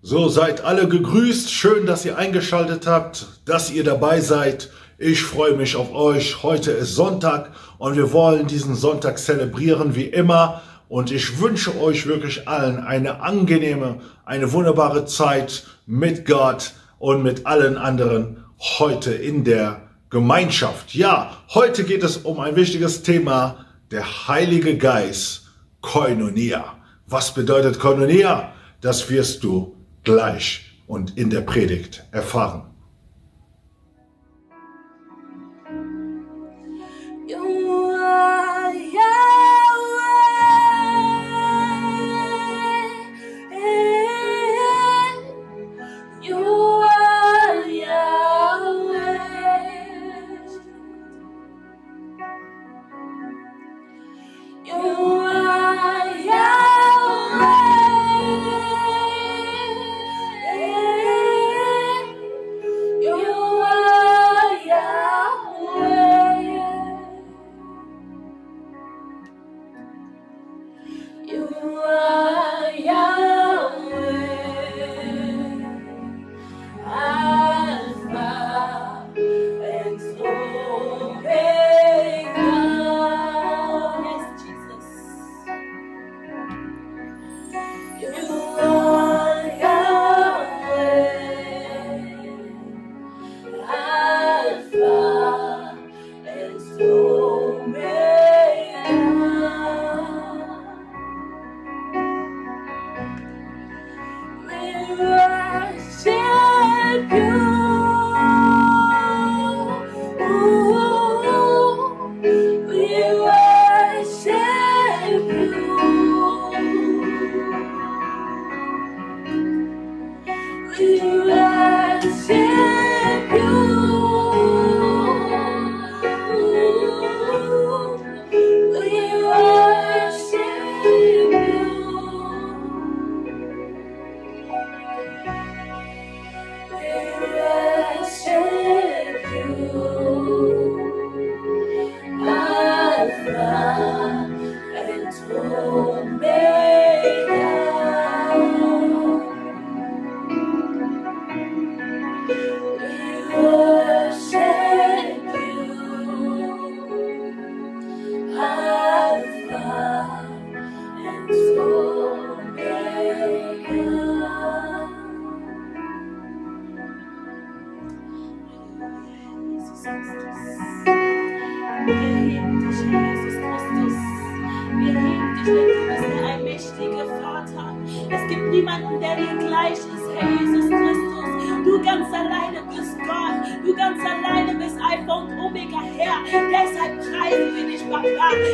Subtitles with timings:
[0.00, 1.50] So seid alle gegrüßt.
[1.50, 4.70] Schön, dass ihr eingeschaltet habt, dass ihr dabei seid.
[4.96, 6.44] Ich freue mich auf euch.
[6.44, 10.62] Heute ist Sonntag und wir wollen diesen Sonntag zelebrieren wie immer.
[10.88, 17.44] Und ich wünsche euch wirklich allen eine angenehme, eine wunderbare Zeit mit Gott und mit
[17.46, 18.44] allen anderen
[18.78, 20.94] heute in der Gemeinschaft.
[20.94, 25.48] Ja, heute geht es um ein wichtiges Thema, der Heilige Geist,
[25.80, 26.76] Koinonia.
[27.08, 28.52] Was bedeutet Koinonia?
[28.80, 32.70] Das wirst du gleich und in der Predigt erfahren.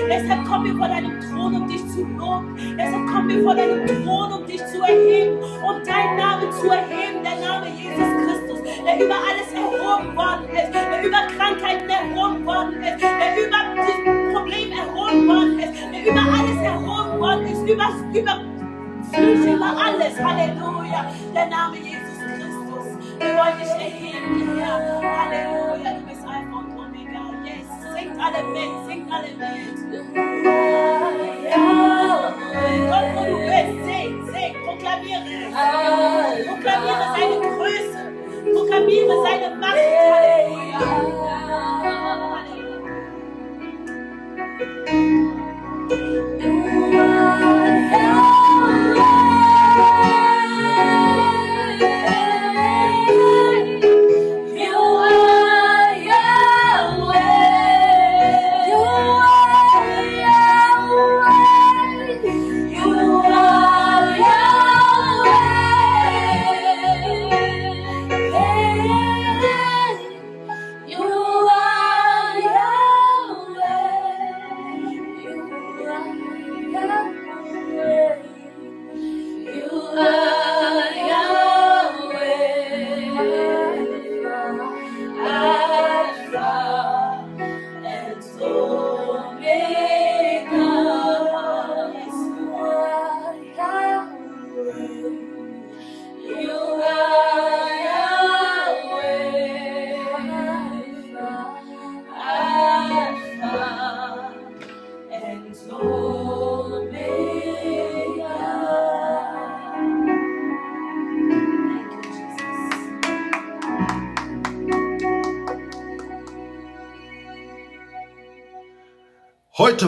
[0.08, 2.56] Deshalb kommen wir vor deinem Thron, um dich zu loben.
[2.78, 7.22] Deshalb kommen wir vor deinem Thron, um dich zu erheben, um deinen Namen zu erheben,
[7.22, 12.82] der Name Jesus Christus, der über alles erhoben worden ist, der über Krankheiten erhoben worden
[12.82, 13.64] ist, der über
[14.32, 18.40] Probleme erhoben worden ist, der über alles erhoben worden ist, über, über
[19.12, 20.18] Flüche, über alles.
[20.18, 22.86] Halleluja, der Name Jesus Christus.
[23.18, 25.00] Wir wollen dich erheben, Herr.
[25.02, 27.22] Halleluja, du bist einfach und Omega.
[27.44, 29.63] Yes, singt alle mit, singt alle mit.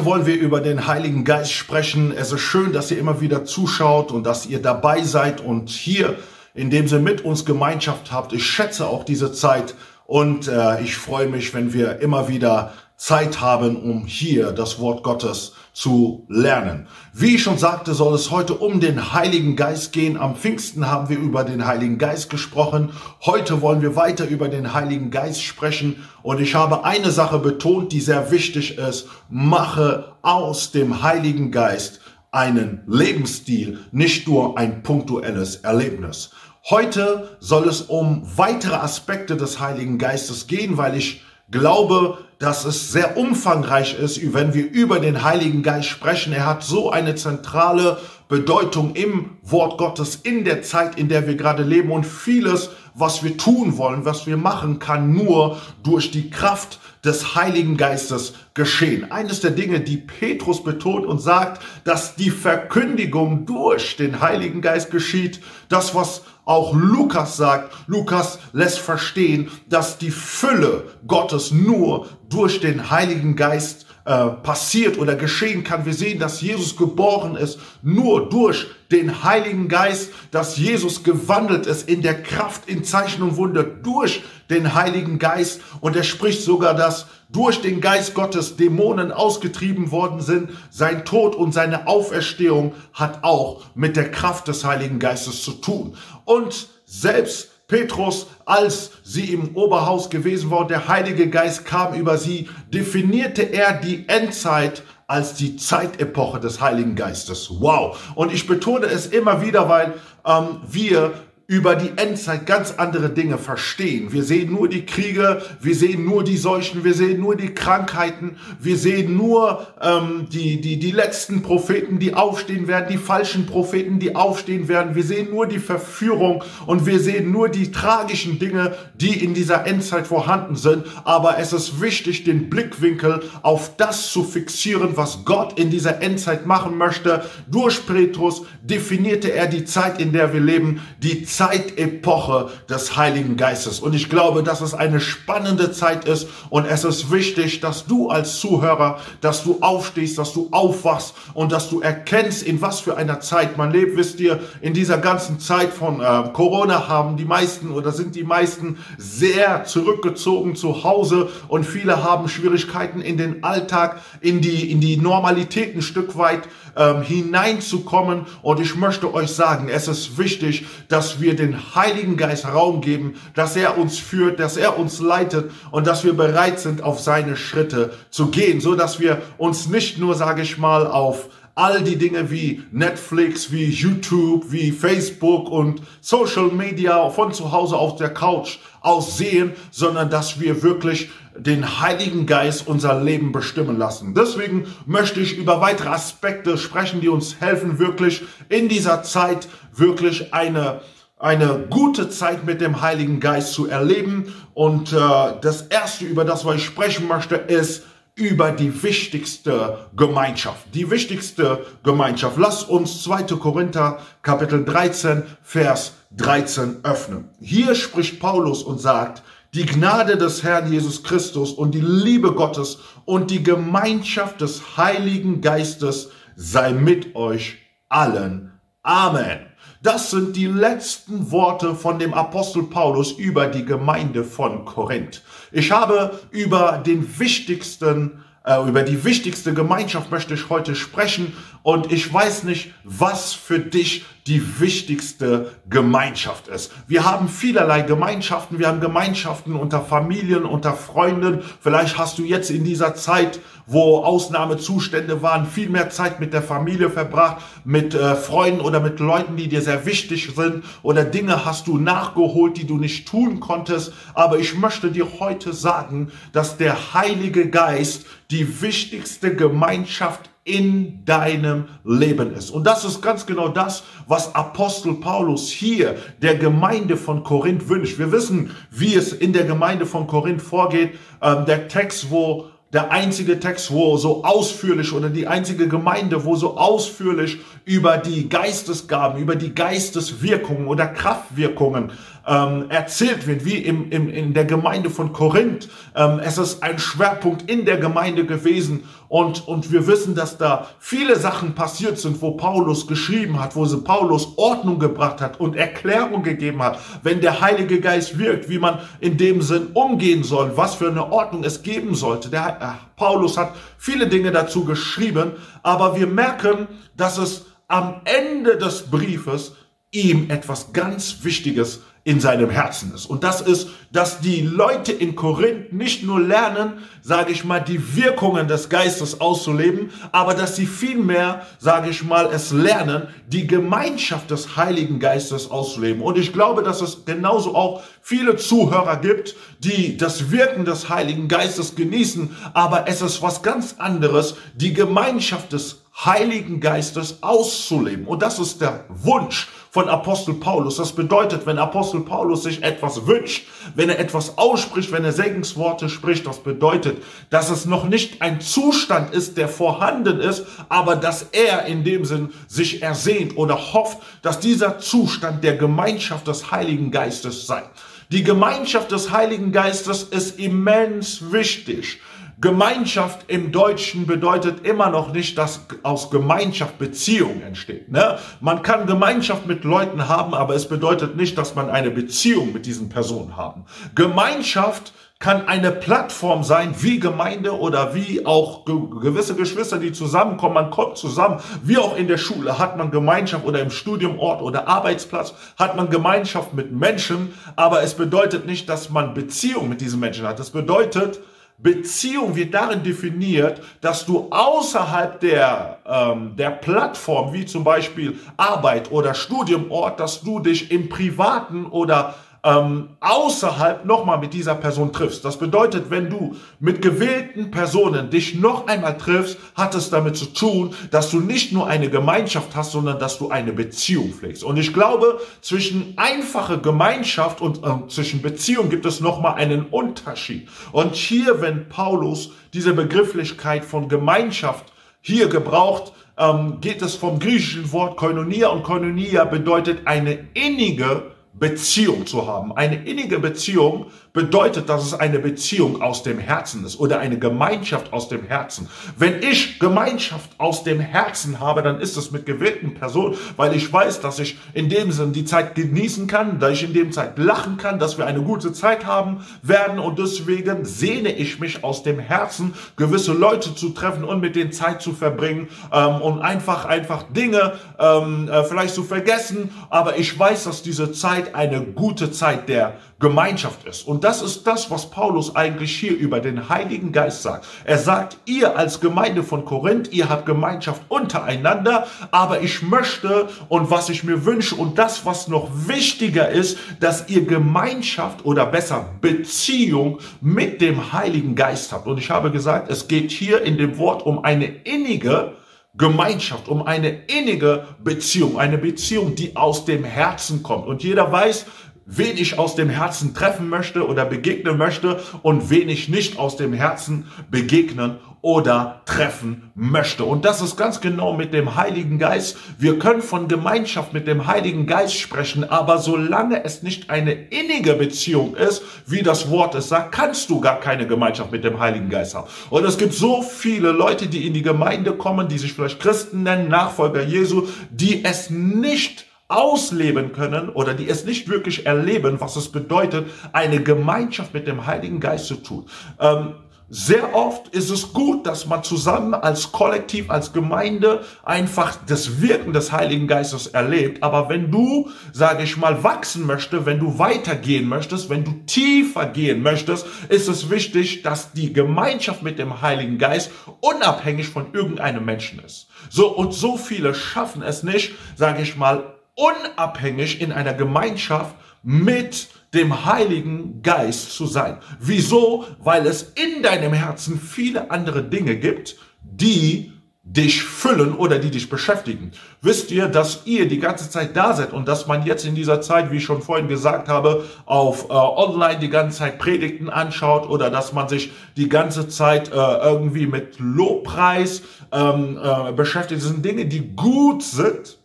[0.06, 2.12] Wollen wir über den Heiligen Geist sprechen.
[2.17, 6.17] Es ist schön, dass ihr immer wieder zuschaut und dass ihr dabei seid und hier
[6.55, 8.32] in dem Sinne mit uns Gemeinschaft habt.
[8.32, 9.75] Ich schätze auch diese Zeit
[10.06, 15.03] und äh, ich freue mich, wenn wir immer wieder Zeit haben, um hier das Wort
[15.03, 16.87] Gottes zu lernen.
[17.12, 20.17] Wie ich schon sagte, soll es heute um den Heiligen Geist gehen.
[20.17, 22.93] Am Pfingsten haben wir über den Heiligen Geist gesprochen.
[23.26, 25.97] Heute wollen wir weiter über den Heiligen Geist sprechen.
[26.23, 29.09] Und ich habe eine Sache betont, die sehr wichtig ist.
[29.29, 32.00] Mache aus dem Heiligen Geist
[32.31, 36.31] einen Lebensstil, nicht nur ein punktuelles Erlebnis.
[36.69, 42.91] Heute soll es um weitere Aspekte des Heiligen Geistes gehen, weil ich glaube, dass es
[42.91, 46.33] sehr umfangreich ist, wenn wir über den Heiligen Geist sprechen.
[46.33, 47.99] Er hat so eine zentrale
[48.29, 51.93] Bedeutung im Wort Gottes, in der Zeit, in der wir gerade leben.
[51.93, 57.37] Und vieles, was wir tun wollen, was wir machen, kann nur durch die Kraft des
[57.37, 59.12] Heiligen Geistes geschehen.
[59.12, 64.91] Eines der Dinge, die Petrus betont und sagt, dass die Verkündigung durch den Heiligen Geist
[64.91, 72.61] geschieht, das, was auch Lukas sagt, Lukas lässt verstehen, dass die Fülle Gottes nur durch
[72.61, 75.85] den Heiligen Geist äh, passiert oder geschehen kann.
[75.85, 81.89] Wir sehen, dass Jesus geboren ist nur durch den Heiligen Geist, dass Jesus gewandelt ist
[81.89, 85.61] in der Kraft, in Zeichen und Wunder durch den Heiligen Geist.
[85.81, 90.50] Und er spricht sogar, dass durch den Geist Gottes Dämonen ausgetrieben worden sind.
[90.70, 95.96] Sein Tod und seine Auferstehung hat auch mit der Kraft des Heiligen Geistes zu tun.
[96.25, 102.49] Und selbst Petrus, als sie im Oberhaus gewesen war der Heilige Geist kam über sie,
[102.73, 107.49] definierte er die Endzeit als die Zeitepoche des Heiligen Geistes.
[107.61, 107.99] Wow.
[108.14, 109.94] Und ich betone es immer wieder, weil
[110.25, 111.14] ähm, wir
[111.49, 114.13] über die Endzeit ganz andere Dinge verstehen.
[114.13, 118.37] Wir sehen nur die Kriege, wir sehen nur die Seuchen, wir sehen nur die Krankheiten,
[118.59, 124.01] wir sehen nur ähm, die, die, die letzten Propheten, die aufstehen werden, die falschen Propheten,
[124.01, 124.97] die aufstehen werden.
[124.97, 129.69] Wir sehen nur die Verführung und wir sehen nur die tragischen Dinge, die in dieser
[129.69, 130.85] Endzeit vorhanden sind.
[131.05, 136.45] Aber es ist wichtig, den Blickwinkel auf das zu fixieren, was Gott in dieser Endzeit
[136.45, 137.25] machen möchte.
[137.49, 143.81] Durch Petrus definierte er die Zeit, in der wir leben, die Zeitepoche des Heiligen Geistes.
[143.81, 148.09] Und ich glaube, dass es eine spannende Zeit ist und es ist wichtig, dass du
[148.09, 152.97] als Zuhörer, dass du aufstehst, dass du aufwachst und dass du erkennst, in was für
[152.97, 153.99] einer Zeit man lebt.
[153.99, 158.25] Wisst ihr, in dieser ganzen Zeit von äh, Corona haben die meisten oder sind die
[158.25, 164.81] meisten sehr zurückgezogen zu Hause und viele haben Schwierigkeiten in den Alltag, in die, in
[164.81, 168.26] die Normalität ein Stück weit ähm, hineinzukommen.
[168.43, 173.14] Und ich möchte euch sagen, es ist wichtig, dass wir den Heiligen Geist Raum geben,
[173.34, 177.37] dass er uns führt, dass er uns leitet und dass wir bereit sind, auf seine
[177.37, 181.97] Schritte zu gehen, so dass wir uns nicht nur, sage ich mal, auf all die
[181.97, 188.11] Dinge wie Netflix, wie YouTube, wie Facebook und Social Media von zu Hause auf der
[188.11, 194.14] Couch aussehen, sondern dass wir wirklich den Heiligen Geist unser Leben bestimmen lassen.
[194.14, 200.32] Deswegen möchte ich über weitere Aspekte sprechen, die uns helfen, wirklich in dieser Zeit wirklich
[200.32, 200.81] eine
[201.19, 204.35] eine gute Zeit mit dem Heiligen Geist zu erleben.
[204.52, 204.97] Und äh,
[205.40, 207.85] das Erste, über das was ich sprechen möchte, ist
[208.16, 210.75] über die wichtigste Gemeinschaft.
[210.75, 212.38] Die wichtigste Gemeinschaft.
[212.38, 213.25] Lass uns 2.
[213.37, 217.28] Korinther Kapitel 13, Vers 13 öffnen.
[217.40, 222.78] Hier spricht Paulus und sagt, die Gnade des Herrn Jesus Christus und die Liebe Gottes
[223.04, 227.58] und die Gemeinschaft des Heiligen Geistes sei mit euch
[227.90, 228.52] allen.
[228.82, 229.40] Amen.
[229.82, 235.23] Das sind die letzten Worte von dem Apostel Paulus über die Gemeinde von Korinth.
[235.57, 241.33] Ich habe über den wichtigsten äh, über die wichtigste Gemeinschaft möchte ich heute sprechen
[241.63, 246.73] und ich weiß nicht, was für dich die wichtigste Gemeinschaft ist.
[246.88, 248.59] Wir haben vielerlei Gemeinschaften.
[248.59, 251.42] Wir haben Gemeinschaften unter Familien, unter Freunden.
[251.61, 256.42] Vielleicht hast du jetzt in dieser Zeit, wo Ausnahmezustände waren, viel mehr Zeit mit der
[256.42, 261.45] Familie verbracht, mit äh, Freunden oder mit Leuten, die dir sehr wichtig sind oder Dinge
[261.45, 263.92] hast du nachgeholt, die du nicht tun konntest.
[264.14, 271.65] Aber ich möchte dir heute sagen, dass der Heilige Geist die wichtigste Gemeinschaft in deinem
[271.85, 272.50] Leben ist.
[272.50, 277.99] Und das ist ganz genau das, was Apostel Paulus hier der Gemeinde von Korinth wünscht.
[277.99, 280.95] Wir wissen, wie es in der Gemeinde von Korinth vorgeht.
[281.21, 286.37] Ähm, der Text, wo der einzige Text, wo so ausführlich oder die einzige Gemeinde, wo
[286.37, 291.91] so ausführlich über die Geistesgaben, über die Geisteswirkungen oder Kraftwirkungen
[292.26, 295.68] ähm, erzählt wird, wie im, im, in der Gemeinde von Korinth.
[295.95, 300.66] Ähm, es ist ein Schwerpunkt in der Gemeinde gewesen und, und wir wissen, dass da
[300.78, 305.54] viele Sachen passiert sind, wo Paulus geschrieben hat, wo sie Paulus Ordnung gebracht hat und
[305.54, 310.56] Erklärung gegeben hat, wenn der Heilige Geist wirkt, wie man in dem Sinn umgehen soll,
[310.56, 312.28] was für eine Ordnung es geben sollte.
[312.28, 316.66] Der, äh, Paulus hat viele Dinge dazu geschrieben, aber wir merken,
[316.97, 319.52] dass es am Ende des Briefes
[319.93, 323.07] ihm etwas ganz Wichtiges in seinem Herzen ist.
[323.07, 327.97] Und das ist, dass die Leute in Korinth nicht nur lernen, sage ich mal, die
[327.97, 334.31] Wirkungen des Geistes auszuleben, aber dass sie vielmehr, sage ich mal, es lernen, die Gemeinschaft
[334.31, 336.00] des Heiligen Geistes auszuleben.
[336.00, 341.26] Und ich glaube, dass es genauso auch viele Zuhörer gibt, die das Wirken des Heiligen
[341.26, 348.07] Geistes genießen, aber es ist was ganz anderes, die Gemeinschaft des Heiligen Geistes auszuleben.
[348.07, 350.76] Und das ist der Wunsch von Apostel Paulus.
[350.76, 355.90] Das bedeutet, wenn Apostel Paulus sich etwas wünscht, wenn er etwas ausspricht, wenn er Segensworte
[355.90, 361.25] spricht, das bedeutet, dass es noch nicht ein Zustand ist, der vorhanden ist, aber dass
[361.25, 366.90] er in dem Sinn sich ersehnt oder hofft, dass dieser Zustand der Gemeinschaft des Heiligen
[366.90, 367.62] Geistes sei.
[368.11, 372.00] Die Gemeinschaft des Heiligen Geistes ist immens wichtig.
[372.38, 377.90] Gemeinschaft im Deutschen bedeutet immer noch nicht, dass aus Gemeinschaft Beziehung entsteht.
[377.90, 378.19] Ne?
[378.40, 382.66] Man kann Gemeinschaft mit Leuten haben, aber es bedeutet nicht, dass man eine Beziehung mit
[382.66, 383.64] diesen Personen haben.
[383.95, 390.55] Gemeinschaft kann eine Plattform sein, wie Gemeinde oder wie auch ge gewisse Geschwister, die zusammenkommen.
[390.55, 394.69] Man kommt zusammen, wie auch in der Schule hat man Gemeinschaft oder im Studiumort oder
[394.69, 400.00] Arbeitsplatz hat man Gemeinschaft mit Menschen, aber es bedeutet nicht, dass man Beziehung mit diesen
[400.00, 400.38] Menschen hat.
[400.38, 401.19] Das bedeutet,
[401.59, 408.91] Beziehung wird darin definiert, dass du außerhalb der, ähm, der Plattform, wie zum Beispiel Arbeit
[408.91, 412.15] oder Studiumort, dass du dich im privaten oder
[412.47, 415.25] ähm, außerhalb nochmal mit dieser Person triffst.
[415.25, 420.26] Das bedeutet, wenn du mit gewählten Personen dich noch einmal triffst, hat es damit zu
[420.26, 424.45] tun, dass du nicht nur eine Gemeinschaft hast, sondern dass du eine Beziehung pflegst.
[424.45, 430.49] Und ich glaube, zwischen einfache Gemeinschaft und äh, zwischen Beziehung gibt es nochmal einen Unterschied.
[430.71, 434.67] Und hier, wenn Paulus diese Begrifflichkeit von Gemeinschaft
[435.00, 442.07] hier gebraucht, ähm, geht es vom griechischen Wort Koinonia und Koinonia bedeutet eine innige Beziehung
[442.07, 442.52] zu haben.
[442.52, 447.92] Eine innige Beziehung bedeutet, dass es eine Beziehung aus dem Herzen ist oder eine Gemeinschaft
[447.92, 448.66] aus dem Herzen.
[448.96, 453.70] Wenn ich Gemeinschaft aus dem Herzen habe, dann ist es mit gewählten Personen, weil ich
[453.70, 457.18] weiß, dass ich in dem Sinn die Zeit genießen kann, dass ich in dem Zeit
[457.18, 461.82] lachen kann, dass wir eine gute Zeit haben werden und deswegen sehne ich mich aus
[461.82, 466.64] dem Herzen, gewisse Leute zu treffen und mit denen Zeit zu verbringen ähm, und einfach,
[466.64, 472.11] einfach Dinge ähm, äh, vielleicht zu vergessen, aber ich weiß, dass diese Zeit eine gute
[472.11, 473.87] Zeit der Gemeinschaft ist.
[473.87, 477.47] Und das ist das, was Paulus eigentlich hier über den Heiligen Geist sagt.
[477.65, 483.71] Er sagt, ihr als Gemeinde von Korinth, ihr habt Gemeinschaft untereinander, aber ich möchte und
[483.71, 488.87] was ich mir wünsche und das, was noch wichtiger ist, dass ihr Gemeinschaft oder besser
[489.03, 491.87] Beziehung mit dem Heiligen Geist habt.
[491.87, 495.35] Und ich habe gesagt, es geht hier in dem Wort um eine innige
[495.76, 500.67] Gemeinschaft, um eine innige Beziehung, eine Beziehung, die aus dem Herzen kommt.
[500.67, 501.45] Und jeder weiß,
[501.87, 506.37] wen ich aus dem Herzen treffen möchte oder begegnen möchte und wen ich nicht aus
[506.37, 510.05] dem Herzen begegnen oder treffen möchte.
[510.05, 512.37] Und das ist ganz genau mit dem Heiligen Geist.
[512.59, 517.75] Wir können von Gemeinschaft mit dem Heiligen Geist sprechen, aber solange es nicht eine innige
[517.75, 521.88] Beziehung ist, wie das Wort es sagt, kannst du gar keine Gemeinschaft mit dem Heiligen
[521.88, 522.26] Geist haben.
[522.50, 526.25] Und es gibt so viele Leute, die in die Gemeinde kommen, die sich vielleicht Christen
[526.25, 532.37] nennen, Nachfolger Jesu, die es nicht ausleben können oder die es nicht wirklich erleben, was
[532.37, 535.66] es bedeutet, eine Gemeinschaft mit dem Heiligen Geist zu tun.
[535.99, 536.35] Ähm,
[536.68, 542.52] sehr oft ist es gut, dass man zusammen als Kollektiv, als Gemeinde einfach das Wirken
[542.52, 544.02] des Heiligen Geistes erlebt.
[544.02, 549.06] Aber wenn du, sage ich mal, wachsen möchtest, wenn du weitergehen möchtest, wenn du tiefer
[549.06, 553.30] gehen möchtest, ist es wichtig, dass die Gemeinschaft mit dem Heiligen Geist
[553.61, 555.68] unabhängig von irgendeinem Menschen ist.
[555.88, 562.28] So und so viele schaffen es nicht, sage ich mal, unabhängig in einer Gemeinschaft mit
[562.54, 564.58] dem Heiligen Geist zu sein.
[564.78, 565.46] Wieso?
[565.58, 569.73] Weil es in deinem Herzen viele andere Dinge gibt, die
[570.08, 572.12] dich füllen oder die dich beschäftigen.
[572.40, 575.61] Wisst ihr, dass ihr die ganze Zeit da seid und dass man jetzt in dieser
[575.61, 580.28] Zeit, wie ich schon vorhin gesagt habe, auf äh, online die ganze Zeit Predigten anschaut
[580.28, 586.00] oder dass man sich die ganze Zeit äh, irgendwie mit Lobpreis ähm, äh, beschäftigt.
[586.00, 587.78] Das sind Dinge, die gut sind,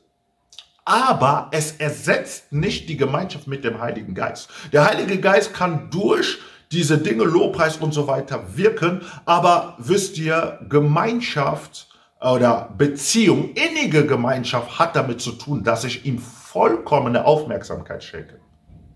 [0.91, 4.50] aber es ersetzt nicht die Gemeinschaft mit dem Heiligen Geist.
[4.74, 10.60] Der Heilige Geist kann durch diese Dinge, Lobpreis und so weiter wirken, aber wisst ihr,
[10.67, 11.88] Gemeinschaft
[12.19, 18.41] oder Beziehung, innige Gemeinschaft hat damit zu tun, dass ich ihm vollkommene Aufmerksamkeit schenke.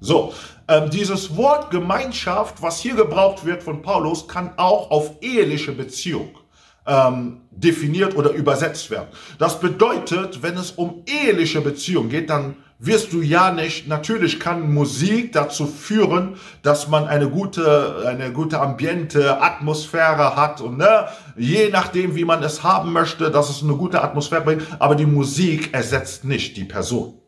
[0.02, 0.34] So,
[0.68, 6.38] ähm, dieses Wort Gemeinschaft, was hier gebraucht wird von Paulus, kann auch auf eheliche Beziehung
[6.86, 9.08] ähm, definiert oder übersetzt werden.
[9.40, 14.74] Das bedeutet, wenn es um eheliche Beziehung geht, dann wirst du ja nicht, natürlich kann
[14.74, 21.70] Musik dazu führen, dass man eine gute, eine gute Ambiente, Atmosphäre hat und ne, je
[21.70, 25.74] nachdem, wie man es haben möchte, dass es eine gute Atmosphäre bringt, aber die Musik
[25.74, 27.22] ersetzt nicht die Person.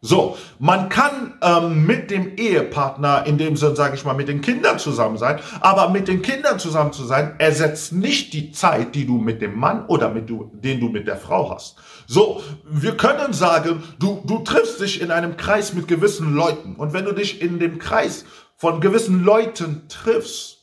[0.00, 4.40] So, man kann ähm, mit dem Ehepartner, in dem Sinn, sage ich mal, mit den
[4.40, 9.06] Kindern zusammen sein, aber mit den Kindern zusammen zu sein, ersetzt nicht die Zeit, die
[9.06, 11.78] du mit dem Mann oder mit du, den du mit der Frau hast.
[12.06, 16.92] So, wir können sagen, du, du triffst dich in einem Kreis mit gewissen Leuten und
[16.92, 18.24] wenn du dich in dem Kreis
[18.54, 20.58] von gewissen Leuten triffst,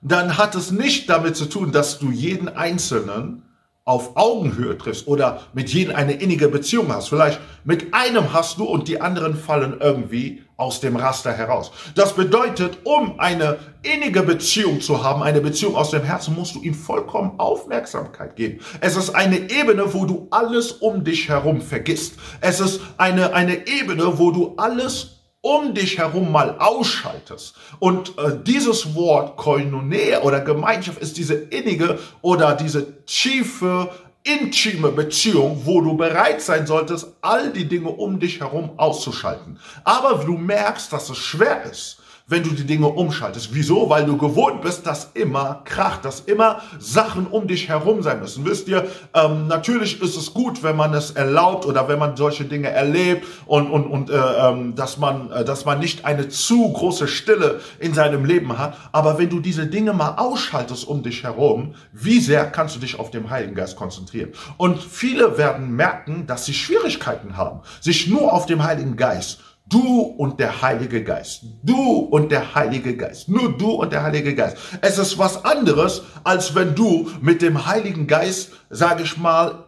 [0.00, 3.42] dann hat es nicht damit zu tun, dass du jeden Einzelnen
[3.86, 7.08] auf Augenhöhe triffst oder mit jedem eine innige Beziehung hast.
[7.08, 11.70] Vielleicht mit einem hast du und die anderen fallen irgendwie aus dem Raster heraus.
[11.94, 16.62] Das bedeutet, um eine innige Beziehung zu haben, eine Beziehung aus dem Herzen, musst du
[16.62, 18.58] ihm vollkommen Aufmerksamkeit geben.
[18.80, 22.14] Es ist eine Ebene, wo du alles um dich herum vergisst.
[22.40, 25.15] Es ist eine, eine Ebene, wo du alles
[25.46, 27.54] um dich herum mal ausschaltest.
[27.78, 33.90] Und äh, dieses Wort Koinonia oder Gemeinschaft ist diese innige oder diese tiefe,
[34.24, 39.60] intime Beziehung, wo du bereit sein solltest, all die Dinge um dich herum auszuschalten.
[39.84, 43.50] Aber du merkst, dass es schwer ist wenn du die Dinge umschaltest.
[43.52, 43.88] Wieso?
[43.88, 48.44] Weil du gewohnt bist, dass immer kracht, dass immer Sachen um dich herum sein müssen.
[48.44, 52.44] Wisst ihr, ähm, natürlich ist es gut, wenn man es erlaubt oder wenn man solche
[52.44, 56.72] Dinge erlebt und, und, und äh, ähm, dass, man, äh, dass man nicht eine zu
[56.72, 58.76] große Stille in seinem Leben hat.
[58.90, 62.98] Aber wenn du diese Dinge mal ausschaltest um dich herum, wie sehr kannst du dich
[62.98, 64.32] auf den Heiligen Geist konzentrieren?
[64.56, 70.02] Und viele werden merken, dass sie Schwierigkeiten haben, sich nur auf den Heiligen Geist Du
[70.02, 71.42] und der Heilige Geist.
[71.62, 73.28] Du und der Heilige Geist.
[73.28, 74.56] Nur du und der Heilige Geist.
[74.80, 79.64] Es ist was anderes, als wenn du mit dem Heiligen Geist, sage ich mal,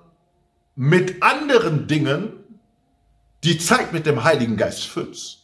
[0.76, 2.32] mit anderen Dingen
[3.42, 5.38] die Zeit mit dem Heiligen Geist füllst.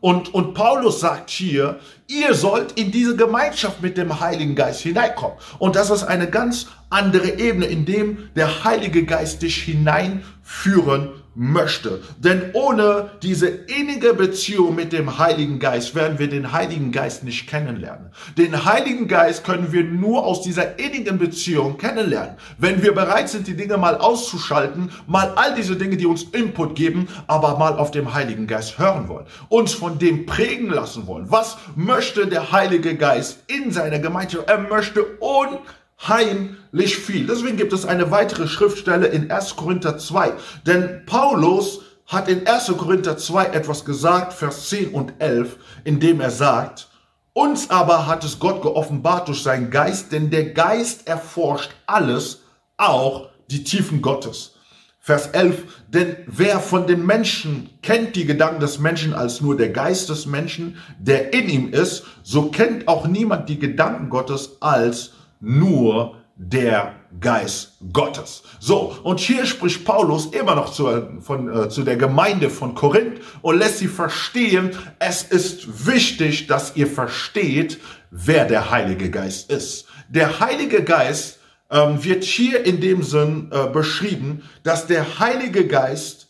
[0.00, 5.36] Und, und Paulus sagt hier, ihr sollt in diese Gemeinschaft mit dem Heiligen Geist hineinkommen.
[5.60, 12.02] Und das ist eine ganz andere Ebene, in dem der Heilige Geist dich hineinführen möchte.
[12.18, 17.48] Denn ohne diese innige Beziehung mit dem Heiligen Geist werden wir den Heiligen Geist nicht
[17.48, 18.10] kennenlernen.
[18.36, 22.36] Den Heiligen Geist können wir nur aus dieser innigen Beziehung kennenlernen.
[22.58, 26.74] Wenn wir bereit sind, die Dinge mal auszuschalten, mal all diese Dinge, die uns Input
[26.74, 31.30] geben, aber mal auf dem Heiligen Geist hören wollen, uns von dem prägen lassen wollen.
[31.30, 34.44] Was möchte der Heilige Geist in seiner Gemeinde?
[34.46, 35.58] Er möchte un
[36.08, 37.26] heimlich viel.
[37.26, 39.56] Deswegen gibt es eine weitere Schriftstelle in 1.
[39.56, 40.32] Korinther 2.
[40.66, 42.72] Denn Paulus hat in 1.
[42.76, 46.88] Korinther 2 etwas gesagt, Vers 10 und 11, in dem er sagt,
[47.32, 52.40] uns aber hat es Gott geoffenbart durch seinen Geist, denn der Geist erforscht alles,
[52.76, 54.56] auch die Tiefen Gottes.
[54.98, 59.70] Vers 11, denn wer von den Menschen kennt die Gedanken des Menschen als nur der
[59.70, 65.12] Geist des Menschen, der in ihm ist, so kennt auch niemand die Gedanken Gottes als
[65.42, 68.42] nur der Geist Gottes.
[68.58, 73.20] So, und hier spricht Paulus immer noch zu, von, äh, zu der Gemeinde von Korinth
[73.42, 79.86] und lässt sie verstehen, es ist wichtig, dass ihr versteht, wer der Heilige Geist ist.
[80.08, 81.38] Der Heilige Geist
[81.70, 86.28] ähm, wird hier in dem Sinn äh, beschrieben, dass der Heilige Geist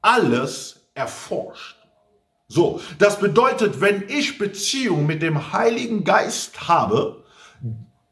[0.00, 1.76] alles erforscht.
[2.48, 7.17] So, das bedeutet, wenn ich Beziehung mit dem Heiligen Geist habe,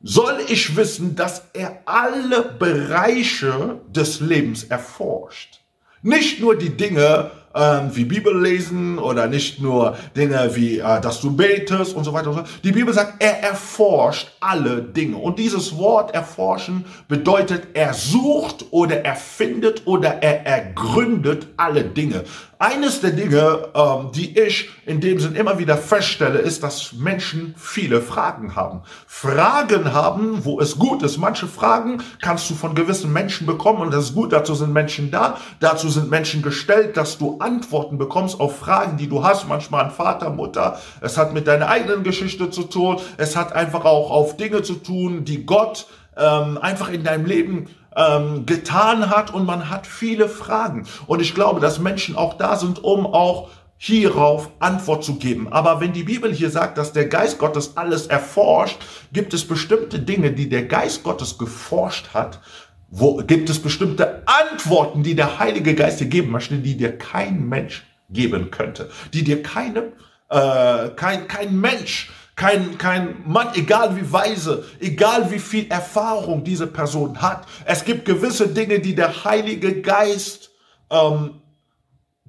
[0.03, 5.61] soll ich wissen, dass er alle Bereiche des Lebens erforscht.
[6.03, 11.21] Nicht nur die Dinge ähm, wie Bibel lesen oder nicht nur Dinge wie, äh, dass
[11.21, 12.43] du betest und so weiter und so.
[12.63, 15.17] Die Bibel sagt, er erforscht alle Dinge.
[15.17, 22.25] Und dieses Wort erforschen bedeutet, er sucht oder er findet oder er ergründet alle Dinge.
[22.59, 27.55] Eines der Dinge, ähm, die ich in dem Sinn immer wieder feststelle, ist, dass Menschen
[27.59, 28.81] viele Fragen haben.
[29.07, 31.19] Fragen haben, wo es gut ist.
[31.19, 34.33] Manche Fragen kannst du von gewissen Menschen bekommen und das ist gut.
[34.33, 35.37] Dazu sind Menschen da.
[35.61, 39.47] Dazu sind Menschen gestellt, dass du Antworten bekommst auf Fragen, die du hast.
[39.47, 40.81] Manchmal an Vater, Mutter.
[41.03, 42.97] Es hat mit deiner eigenen Geschichte zu tun.
[43.19, 45.87] Es hat einfach auch auf Dinge zu tun, die Gott
[46.17, 50.87] ähm, einfach in deinem Leben ähm, getan hat und man hat viele Fragen.
[51.07, 53.49] Und ich glaube, dass Menschen auch da sind, um auch
[53.79, 55.53] hierauf Antwort zu geben.
[55.53, 58.79] Aber wenn die Bibel hier sagt, dass der Geist Gottes alles erforscht,
[59.13, 62.41] gibt es bestimmte Dinge, die der Geist Gottes geforscht hat,
[62.89, 67.49] wo gibt es bestimmte Antworten, die der Heilige Geist dir geben möchte, die dir kein
[67.49, 69.93] Mensch geben könnte, die dir keine,
[70.31, 76.67] äh, kein, kein Mensch kein, kein Mann, egal wie weise, egal wie viel Erfahrung diese
[76.67, 77.47] Person hat.
[77.65, 80.51] Es gibt gewisse Dinge, die der Heilige Geist
[80.91, 81.41] ähm,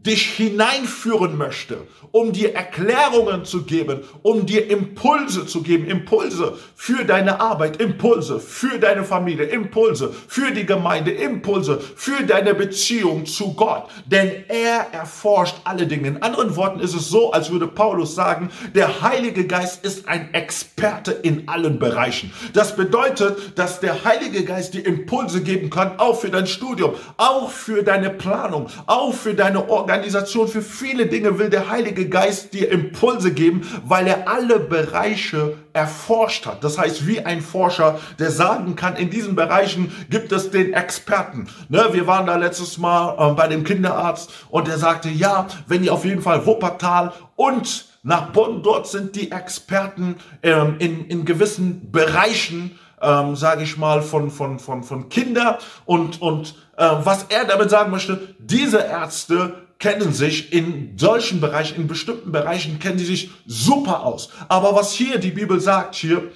[0.06, 1.80] dich hineinführen möchte,
[2.12, 8.40] um dir Erklärungen zu geben, um dir Impulse zu geben, Impulse für deine Arbeit, Impulse
[8.40, 13.90] für deine Familie, Impulse für die Gemeinde, Impulse für deine Beziehung zu Gott.
[14.06, 16.08] Denn er erforscht alle Dinge.
[16.08, 20.34] In anderen Worten ist es so, als würde Paulus sagen, der Heilige Geist ist ein
[20.34, 22.32] Experte in allen Bereichen.
[22.54, 27.50] Das bedeutet, dass der Heilige Geist dir Impulse geben kann, auch für dein Studium, auch
[27.50, 32.54] für deine Planung, auch für deine Organisation, Organisation, für viele Dinge will der Heilige Geist
[32.54, 36.64] dir Impulse geben, weil er alle Bereiche erforscht hat.
[36.64, 41.48] Das heißt, wie ein Forscher, der sagen kann, in diesen Bereichen gibt es den Experten.
[41.70, 45.84] Ne, wir waren da letztes Mal äh, bei dem Kinderarzt und der sagte, ja, wenn
[45.84, 51.26] ihr auf jeden Fall Wuppertal und nach Bonn, dort sind die Experten ähm, in, in
[51.26, 57.26] gewissen Bereichen, ähm, sage ich mal, von, von, von, von Kinder und, und äh, was
[57.30, 62.98] er damit sagen möchte, diese Ärzte kennen sich in solchen Bereichen, in bestimmten Bereichen kennen
[62.98, 64.30] sie sich super aus.
[64.48, 66.32] Aber was hier die Bibel sagt, hier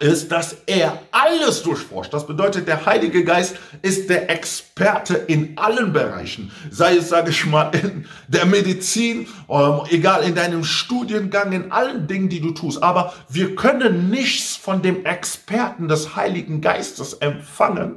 [0.00, 2.12] ist, dass er alles durchforscht.
[2.12, 6.50] Das bedeutet, der Heilige Geist ist der Experte in allen Bereichen.
[6.70, 12.06] Sei es, sage ich mal, in der Medizin, ähm, egal in deinem Studiengang, in allen
[12.06, 12.82] Dingen, die du tust.
[12.82, 17.96] Aber wir können nichts von dem Experten des Heiligen Geistes empfangen,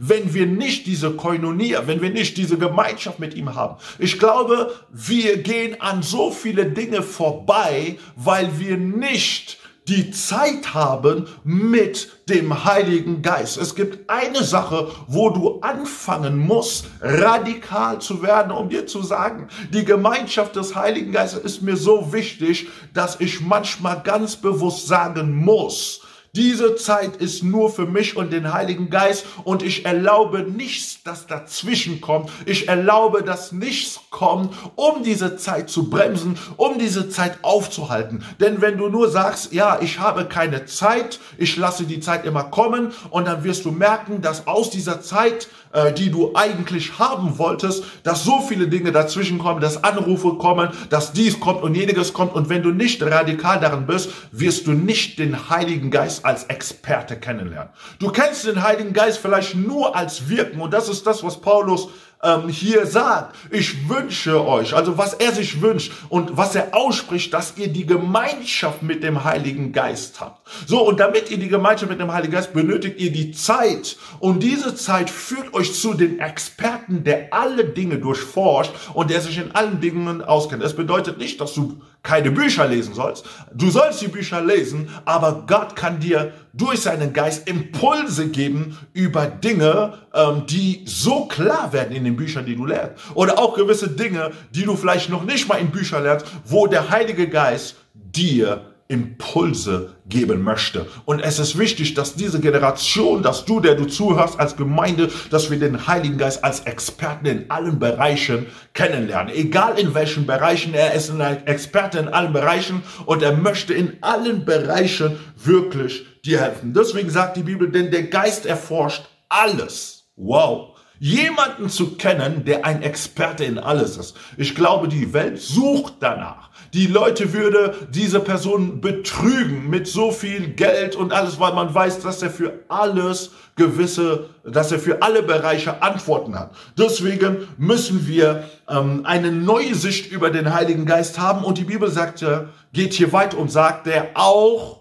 [0.00, 3.76] wenn wir nicht diese Koinonia, wenn wir nicht diese Gemeinschaft mit ihm haben.
[3.98, 11.26] Ich glaube, wir gehen an so viele Dinge vorbei, weil wir nicht die Zeit haben
[11.44, 13.56] mit dem Heiligen Geist.
[13.56, 19.48] Es gibt eine Sache, wo du anfangen musst, radikal zu werden, um dir zu sagen,
[19.72, 25.34] die Gemeinschaft des Heiligen Geistes ist mir so wichtig, dass ich manchmal ganz bewusst sagen
[25.34, 26.02] muss,
[26.34, 31.26] diese Zeit ist nur für mich und den Heiligen Geist und ich erlaube nichts, das
[31.26, 32.30] dazwischen kommt.
[32.44, 38.24] Ich erlaube, dass nichts kommt, um diese Zeit zu bremsen, um diese Zeit aufzuhalten.
[38.40, 42.44] Denn wenn du nur sagst, ja, ich habe keine Zeit, ich lasse die Zeit immer
[42.44, 47.38] kommen und dann wirst du merken, dass aus dieser Zeit äh, die du eigentlich haben
[47.38, 52.12] wolltest, dass so viele Dinge dazwischen kommen, dass Anrufe kommen, dass dies kommt und jeniges
[52.12, 52.34] kommt.
[52.34, 57.16] Und wenn du nicht radikal darin bist, wirst du nicht den Heiligen Geist als Experte
[57.16, 57.70] kennenlernen.
[57.98, 60.60] Du kennst den Heiligen Geist vielleicht nur als Wirken.
[60.60, 61.88] Und das ist das, was Paulus
[62.22, 63.36] ähm, hier sagt.
[63.50, 67.86] Ich wünsche euch, also was er sich wünscht und was er ausspricht, dass ihr die
[67.86, 70.46] Gemeinschaft mit dem Heiligen Geist habt.
[70.66, 73.96] So, und damit ihr die Gemeinschaft mit dem Heiligen Geist benötigt ihr die Zeit.
[74.18, 79.38] Und diese Zeit führt euch zu den Experten, der alle Dinge durchforscht und der sich
[79.38, 80.62] in allen Dingen auskennt.
[80.62, 83.26] Es bedeutet nicht, dass du keine Bücher lesen sollst.
[83.52, 89.26] Du sollst die Bücher lesen, aber Gott kann dir durch seinen Geist Impulse geben über
[89.26, 92.94] Dinge, ähm, die so klar werden in den Büchern, die du lernst.
[93.12, 96.88] Oder auch gewisse Dinge, die du vielleicht noch nicht mal in Büchern lernst, wo der
[96.88, 100.86] Heilige Geist dir Impulse geben möchte.
[101.04, 105.50] Und es ist wichtig, dass diese Generation, dass du, der du zuhörst als Gemeinde, dass
[105.50, 109.34] wir den Heiligen Geist als Experten in allen Bereichen kennenlernen.
[109.34, 113.98] Egal in welchen Bereichen, er ist ein Experte in allen Bereichen und er möchte in
[114.00, 116.72] allen Bereichen wirklich dir helfen.
[116.72, 120.06] Deswegen sagt die Bibel, denn der Geist erforscht alles.
[120.16, 124.16] Wow jemanden zu kennen, der ein Experte in alles ist.
[124.36, 126.47] Ich glaube, die Welt sucht danach.
[126.74, 132.00] Die Leute würde diese Person betrügen mit so viel Geld und alles, weil man weiß,
[132.00, 136.54] dass er für alles gewisse, dass er für alle Bereiche Antworten hat.
[136.76, 141.90] Deswegen müssen wir ähm, eine neue Sicht über den Heiligen Geist haben und die Bibel
[141.90, 142.24] sagt
[142.72, 144.78] geht hier weit und sagt, der auch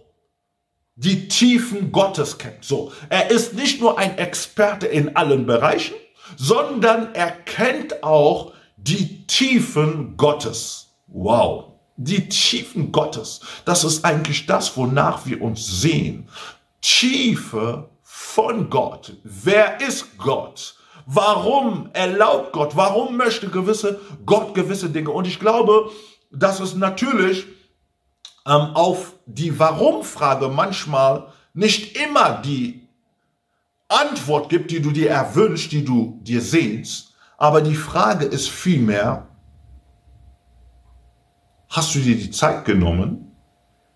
[0.95, 2.63] die Tiefen Gottes kennt.
[2.63, 5.95] So, er ist nicht nur ein Experte in allen Bereichen,
[6.36, 10.88] sondern er kennt auch die Tiefen Gottes.
[11.08, 11.76] Wow.
[11.97, 13.41] Die Tiefen Gottes.
[13.65, 16.29] Das ist eigentlich das, wonach wir uns sehen.
[16.81, 19.13] Tiefe von Gott.
[19.23, 20.75] Wer ist Gott?
[21.07, 22.75] Warum erlaubt Gott?
[22.75, 25.10] Warum möchte gewisse Gott gewisse Dinge?
[25.10, 25.89] Und ich glaube,
[26.31, 27.45] dass es natürlich
[28.45, 32.88] ähm, auf die Warum-Frage manchmal nicht immer die
[33.88, 37.13] Antwort gibt, die du dir erwünscht, die du dir sehnst.
[37.38, 39.27] Aber die Frage ist vielmehr,
[41.69, 43.32] hast du dir die Zeit genommen,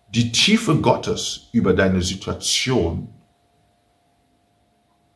[0.10, 3.10] die Tiefe Gottes über deine Situation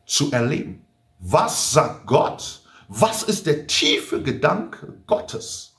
[0.06, 0.84] zu erleben?
[1.18, 2.62] Was sagt Gott?
[2.88, 5.76] Was ist der tiefe Gedanke Gottes?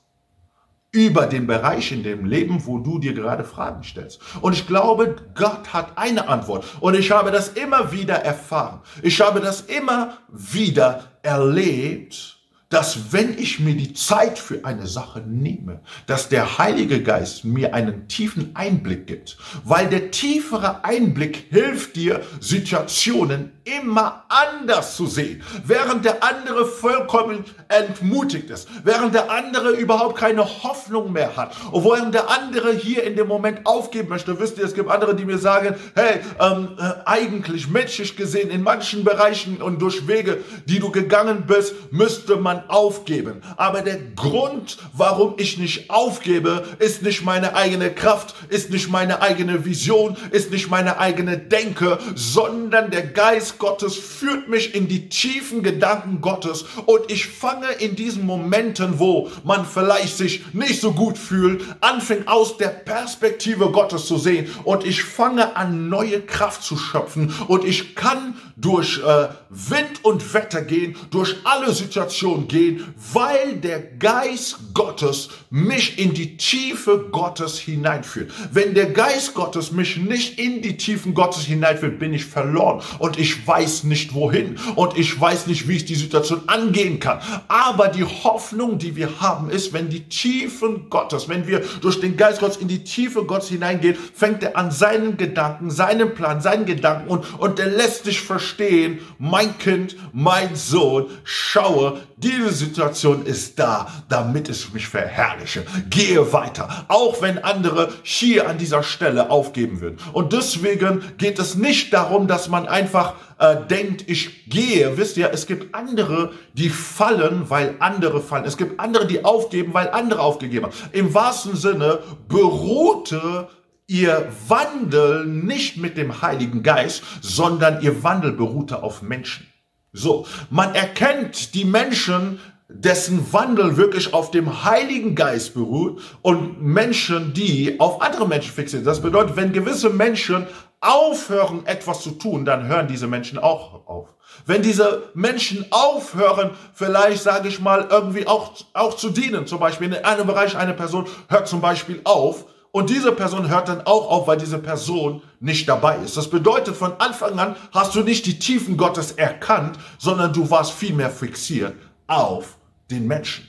[0.92, 4.20] über den Bereich in dem Leben, wo du dir gerade Fragen stellst.
[4.42, 6.66] Und ich glaube, Gott hat eine Antwort.
[6.80, 8.82] Und ich habe das immer wieder erfahren.
[9.04, 12.37] Ich habe das immer wieder erlebt
[12.70, 17.74] dass wenn ich mir die Zeit für eine Sache nehme, dass der Heilige Geist mir
[17.74, 25.44] einen tiefen Einblick gibt, weil der tiefere Einblick hilft dir, Situationen immer anders zu sehen,
[25.66, 31.56] während der andere vollkommen entmutigt ist, während der andere überhaupt keine Hoffnung mehr hat.
[31.72, 34.40] Und während der andere hier in dem Moment aufgeben möchte.
[34.40, 38.64] Wisst ihr, es gibt andere, die mir sagen, hey, ähm, äh, eigentlich menschlich gesehen in
[38.64, 43.42] manchen Bereichen und durch Wege, die du gegangen bist, müsste man man aufgeben.
[43.56, 49.22] Aber der Grund, warum ich nicht aufgebe, ist nicht meine eigene Kraft, ist nicht meine
[49.22, 55.10] eigene Vision, ist nicht meine eigene Denke, sondern der Geist Gottes führt mich in die
[55.10, 56.66] tiefen Gedanken Gottes.
[56.86, 62.28] Und ich fange in diesen Momenten, wo man vielleicht sich nicht so gut fühlt, anfängt
[62.28, 64.48] aus der Perspektive Gottes zu sehen.
[64.64, 67.34] Und ich fange an neue Kraft zu schöpfen.
[67.48, 73.80] Und ich kann durch äh, Wind und Wetter gehen, durch alle Situationen gehen, weil der
[73.80, 78.32] Geist Gottes mich in die Tiefe Gottes hineinführt.
[78.52, 83.18] Wenn der Geist Gottes mich nicht in die Tiefen Gottes hineinführt, bin ich verloren und
[83.20, 87.20] ich weiß nicht wohin und ich weiß nicht, wie ich die Situation angehen kann.
[87.48, 92.18] Aber die Hoffnung, die wir haben, ist, wenn die Tiefen Gottes, wenn wir durch den
[92.18, 96.66] Geist Gottes in die Tiefe Gottes hineingehen, fängt er an seinen Gedanken, seinen Plan, seinen
[96.66, 102.02] Gedanken und, und er lässt dich verstehen, mein Kind, mein Sohn, schaue,
[102.38, 105.66] diese Situation ist da, damit es mich verherrliche.
[105.90, 109.98] Gehe weiter, auch wenn andere hier an dieser Stelle aufgeben würden.
[110.14, 114.98] Und deswegen geht es nicht darum, dass man einfach äh, denkt, ich gehe.
[114.98, 118.46] Wisst ihr, es gibt andere, die fallen, weil andere fallen.
[118.46, 120.76] Es gibt andere, die aufgeben, weil andere aufgegeben haben.
[120.92, 123.50] Im wahrsten Sinne beruhte
[123.88, 129.48] ihr Wandel nicht mit dem Heiligen Geist, sondern ihr Wandel beruhte auf Menschen.
[129.94, 137.34] So, man erkennt die Menschen, dessen Wandel wirklich auf dem Heiligen Geist beruht und Menschen,
[137.34, 138.86] die auf andere Menschen fixiert.
[138.86, 140.48] Das bedeutet, wenn gewisse Menschen
[140.82, 144.10] aufhören, etwas zu tun, dann hören diese Menschen auch auf.
[144.46, 149.88] Wenn diese Menschen aufhören, vielleicht sage ich mal, irgendwie auch, auch zu dienen, zum Beispiel
[149.88, 152.46] in einem Bereich eine Person hört zum Beispiel auf,
[152.78, 156.16] und diese Person hört dann auch auf, weil diese Person nicht dabei ist.
[156.16, 160.74] Das bedeutet, von Anfang an hast du nicht die Tiefen Gottes erkannt, sondern du warst
[160.74, 161.74] vielmehr fixiert
[162.06, 162.58] auf
[162.92, 163.48] den Menschen.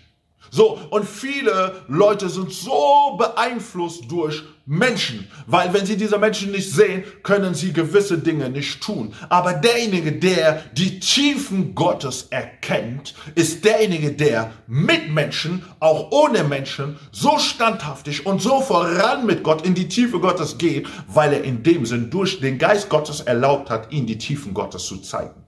[0.50, 6.70] So, und viele Leute sind so beeinflusst durch Menschen, weil wenn sie diese Menschen nicht
[6.70, 9.14] sehen, können sie gewisse Dinge nicht tun.
[9.30, 16.98] Aber derjenige, der die Tiefen Gottes erkennt, ist derjenige, der mit Menschen, auch ohne Menschen,
[17.12, 21.62] so standhaftig und so voran mit Gott in die Tiefe Gottes geht, weil er in
[21.62, 25.47] dem Sinn durch den Geist Gottes erlaubt hat, ihn die Tiefen Gottes zu zeigen.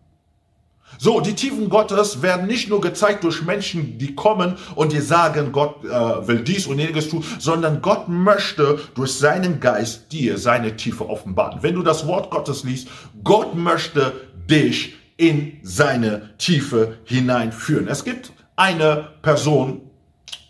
[0.98, 5.50] So, die Tiefen Gottes werden nicht nur gezeigt durch Menschen, die kommen und dir sagen,
[5.52, 5.88] Gott äh,
[6.28, 11.62] will dies und jenes tun, sondern Gott möchte durch seinen Geist dir seine Tiefe offenbaren.
[11.62, 12.88] Wenn du das Wort Gottes liest,
[13.24, 14.12] Gott möchte
[14.50, 17.88] dich in seine Tiefe hineinführen.
[17.88, 19.82] Es gibt eine Person,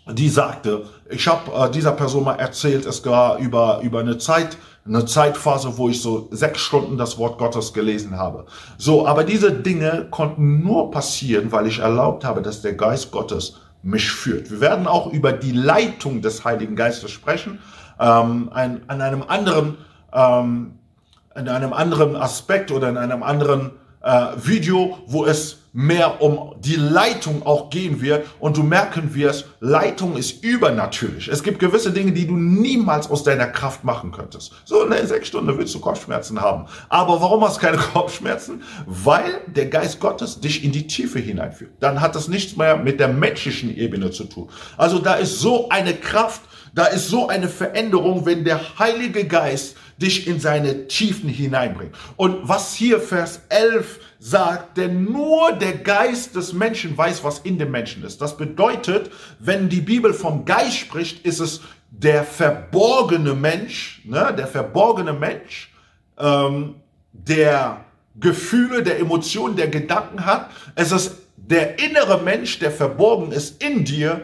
[0.07, 4.57] die sagte, ich habe äh, dieser Person mal erzählt, es war über, über eine Zeit,
[4.85, 8.45] eine Zeitphase, wo ich so sechs Stunden das Wort Gottes gelesen habe.
[8.77, 13.57] So, aber diese Dinge konnten nur passieren, weil ich erlaubt habe, dass der Geist Gottes
[13.83, 14.49] mich führt.
[14.49, 17.59] Wir werden auch über die Leitung des Heiligen Geistes sprechen,
[17.99, 19.77] ähm, ein, an einem anderen,
[20.13, 20.73] ähm,
[21.35, 26.75] in einem anderen Aspekt oder in einem anderen äh, Video, wo es mehr um die
[26.75, 31.29] Leitung auch gehen wird und du merken wirst, Leitung ist übernatürlich.
[31.29, 34.51] Es gibt gewisse Dinge, die du niemals aus deiner Kraft machen könntest.
[34.65, 36.65] So in der sechs Stunden willst du Kopfschmerzen haben.
[36.89, 38.63] Aber warum hast du keine Kopfschmerzen?
[38.85, 41.71] Weil der Geist Gottes dich in die Tiefe hineinführt.
[41.79, 44.49] Dann hat das nichts mehr mit der menschlichen Ebene zu tun.
[44.77, 46.41] Also da ist so eine Kraft,
[46.73, 51.95] da ist so eine Veränderung, wenn der Heilige Geist dich in seine Tiefen hineinbringt.
[52.17, 57.57] Und was hier Vers 11 sagt, denn nur der Geist des Menschen weiß, was in
[57.57, 58.21] dem Menschen ist.
[58.21, 64.47] Das bedeutet, wenn die Bibel vom Geist spricht, ist es der verborgene Mensch, ne, der
[64.47, 65.73] verborgene Mensch,
[66.17, 66.75] ähm,
[67.13, 67.85] der
[68.19, 70.49] Gefühle, der Emotionen, der Gedanken hat.
[70.75, 74.21] Es ist der innere Mensch, der verborgen ist in dir,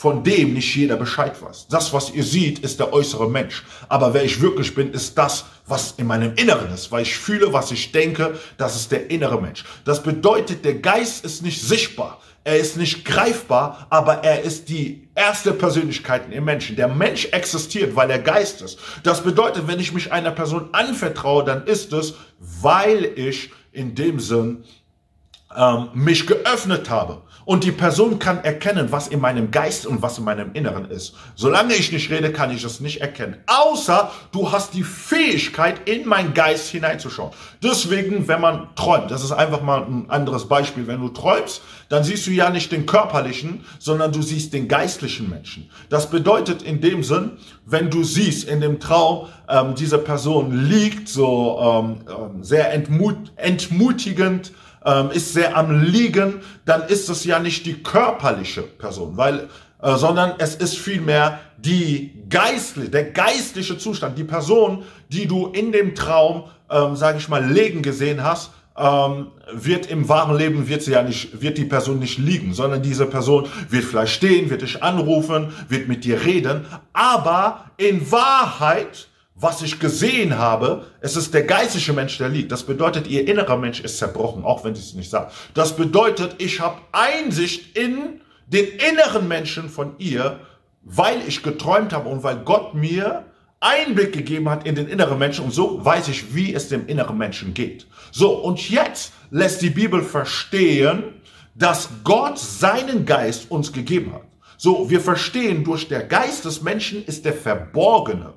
[0.00, 1.66] von dem nicht jeder Bescheid weiß.
[1.68, 3.64] Das, was ihr seht, ist der äußere Mensch.
[3.86, 6.90] Aber wer ich wirklich bin, ist das, was in meinem Inneren ist.
[6.90, 9.62] Weil ich fühle, was ich denke, das ist der innere Mensch.
[9.84, 12.18] Das bedeutet, der Geist ist nicht sichtbar.
[12.44, 16.76] Er ist nicht greifbar, aber er ist die erste Persönlichkeit im Menschen.
[16.76, 18.78] Der Mensch existiert, weil er Geist ist.
[19.02, 24.18] Das bedeutet, wenn ich mich einer Person anvertraue, dann ist es, weil ich in dem
[24.18, 24.64] Sinn
[25.54, 27.20] ähm, mich geöffnet habe.
[27.50, 31.16] Und die Person kann erkennen, was in meinem Geist und was in meinem Inneren ist.
[31.34, 33.38] Solange ich nicht rede, kann ich es nicht erkennen.
[33.48, 37.32] Außer du hast die Fähigkeit, in meinen Geist hineinzuschauen.
[37.60, 40.86] Deswegen, wenn man träumt, das ist einfach mal ein anderes Beispiel.
[40.86, 45.28] Wenn du träumst, dann siehst du ja nicht den körperlichen, sondern du siehst den geistlichen
[45.28, 45.68] Menschen.
[45.88, 47.32] Das bedeutet in dem Sinn,
[47.66, 53.32] wenn du siehst in dem Traum, ähm, diese Person liegt so ähm, ähm sehr entmut
[53.34, 54.52] entmutigend,
[54.84, 59.48] ähm, ist sehr am Liegen, dann ist es ja nicht die körperliche Person, weil,
[59.82, 65.72] äh, sondern es ist vielmehr die geistliche, der geistliche Zustand, die Person, die du in
[65.72, 70.82] dem Traum, ähm, sage ich mal, legen gesehen hast, ähm, wird im wahren Leben wird
[70.82, 74.62] sie ja nicht, wird die Person nicht liegen, sondern diese Person wird vielleicht stehen, wird
[74.62, 79.08] dich anrufen, wird mit dir reden, aber in Wahrheit
[79.40, 82.52] was ich gesehen habe, es ist der geistliche Mensch, der liegt.
[82.52, 85.32] Das bedeutet, ihr innerer Mensch ist zerbrochen, auch wenn sie es nicht sagt.
[85.54, 90.40] Das bedeutet, ich habe Einsicht in den inneren Menschen von ihr,
[90.82, 93.24] weil ich geträumt habe und weil Gott mir
[93.60, 97.16] Einblick gegeben hat in den inneren Menschen und so weiß ich, wie es dem inneren
[97.16, 97.86] Menschen geht.
[98.10, 101.04] So, und jetzt lässt die Bibel verstehen,
[101.54, 104.22] dass Gott seinen Geist uns gegeben hat.
[104.56, 108.34] So, wir verstehen, durch der Geist des Menschen ist der verborgene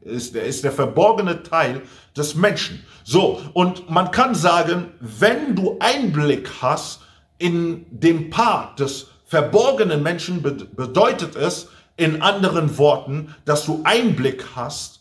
[0.00, 1.82] ist, der ist der verborgene Teil
[2.16, 2.84] des Menschen.
[3.04, 7.00] So, und man kann sagen, wenn du Einblick hast
[7.38, 15.00] in den Part des verborgenen Menschen, bedeutet es in anderen Worten, dass du Einblick hast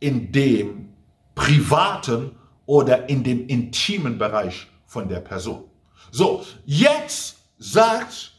[0.00, 0.90] in dem
[1.34, 2.32] privaten
[2.66, 5.64] oder in dem intimen Bereich von der Person.
[6.10, 8.32] So, jetzt sagt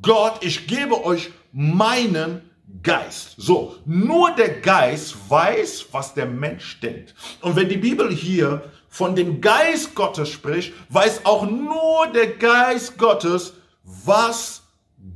[0.00, 2.47] Gott, ich gebe euch meinen
[2.82, 3.34] Geist.
[3.38, 7.14] So, nur der Geist weiß, was der Mensch denkt.
[7.40, 12.98] Und wenn die Bibel hier von dem Geist Gottes spricht, weiß auch nur der Geist
[12.98, 14.62] Gottes, was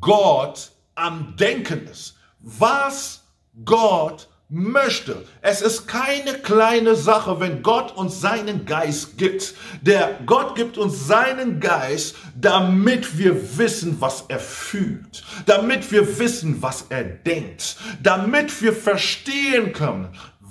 [0.00, 2.16] Gott am Denken ist.
[2.40, 3.22] Was
[3.64, 5.24] Gott möchte.
[5.40, 9.54] Es ist keine kleine Sache, wenn Gott uns seinen Geist gibt.
[9.80, 16.60] Der Gott gibt uns seinen Geist, damit wir wissen, was er fühlt, damit wir wissen,
[16.60, 20.08] was er denkt, damit wir verstehen können,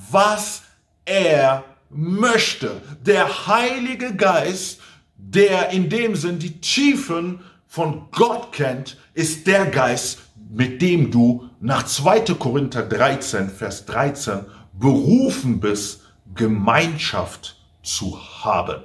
[0.09, 0.63] was
[1.05, 2.81] er möchte.
[3.05, 4.79] Der Heilige Geist,
[5.15, 10.17] der in dem Sinn die Tiefen von Gott kennt, ist der Geist,
[10.49, 12.21] mit dem du nach 2.
[12.35, 16.01] Korinther 13, Vers 13 berufen bist,
[16.33, 18.83] Gemeinschaft zu haben.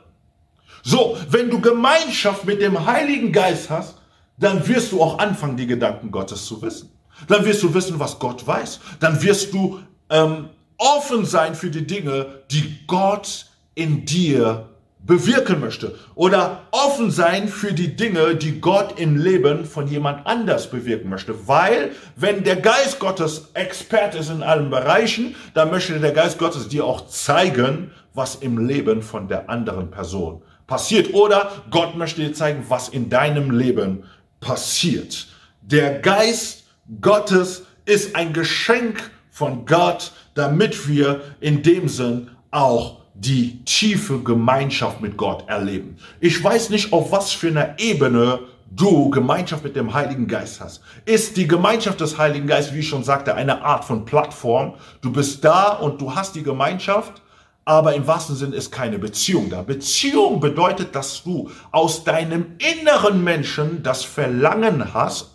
[0.83, 3.97] So, wenn du Gemeinschaft mit dem Heiligen Geist hast,
[4.39, 6.91] dann wirst du auch anfangen, die Gedanken Gottes zu wissen.
[7.29, 8.81] Dann wirst du wissen, was Gott weiß.
[9.01, 14.69] Dann wirst du ähm, offen sein für die Dinge, die Gott in dir
[15.07, 20.71] bewirken möchte oder offen sein für die Dinge, die Gott im Leben von jemand anders
[20.71, 21.49] bewirken möchte.
[21.49, 26.69] Weil wenn der Geist Gottes Expert ist in allen Bereichen, dann möchte der Geist Gottes
[26.69, 31.15] dir auch zeigen, was im Leben von der anderen Person passiert.
[31.15, 34.05] Oder Gott möchte dir zeigen, was in deinem Leben
[34.41, 35.29] passiert.
[35.61, 36.65] Der Geist
[37.01, 45.01] Gottes ist ein Geschenk von Gott, damit wir in dem Sinn auch die tiefe Gemeinschaft
[45.01, 45.97] mit Gott erleben.
[46.21, 50.83] Ich weiß nicht, auf was für einer Ebene du Gemeinschaft mit dem Heiligen Geist hast.
[51.05, 54.75] Ist die Gemeinschaft des Heiligen Geistes, wie ich schon sagte, eine Art von Plattform.
[55.01, 57.23] Du bist da und du hast die Gemeinschaft,
[57.65, 59.63] aber im wahrsten Sinne ist keine Beziehung da.
[59.63, 65.31] Beziehung bedeutet, dass du aus deinem inneren Menschen das Verlangen hast,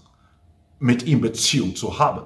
[0.80, 2.24] mit ihm Beziehung zu haben.